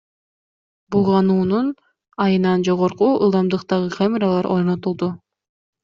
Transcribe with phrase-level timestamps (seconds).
[0.95, 1.69] Булгануунун
[2.27, 5.17] айынан жогорку ылдамдыктагы камералар орнотулду.